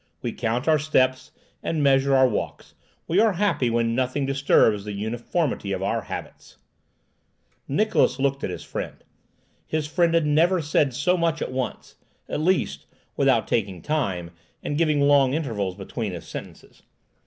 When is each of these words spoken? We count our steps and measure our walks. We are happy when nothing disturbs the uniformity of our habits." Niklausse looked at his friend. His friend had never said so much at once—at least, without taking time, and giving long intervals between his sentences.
We 0.23 0.31
count 0.31 0.67
our 0.67 0.79
steps 0.79 1.31
and 1.61 1.83
measure 1.83 2.15
our 2.15 2.27
walks. 2.27 2.73
We 3.07 3.19
are 3.19 3.33
happy 3.33 3.69
when 3.69 3.93
nothing 3.93 4.25
disturbs 4.25 4.83
the 4.83 4.93
uniformity 4.93 5.73
of 5.73 5.83
our 5.83 6.01
habits." 6.01 6.57
Niklausse 7.69 8.17
looked 8.17 8.43
at 8.43 8.49
his 8.49 8.63
friend. 8.63 9.03
His 9.67 9.85
friend 9.85 10.15
had 10.15 10.25
never 10.25 10.59
said 10.59 10.95
so 10.95 11.17
much 11.17 11.39
at 11.39 11.51
once—at 11.51 12.39
least, 12.41 12.87
without 13.15 13.47
taking 13.47 13.79
time, 13.83 14.31
and 14.63 14.75
giving 14.75 15.01
long 15.01 15.35
intervals 15.35 15.75
between 15.75 16.13
his 16.13 16.27
sentences. 16.27 16.81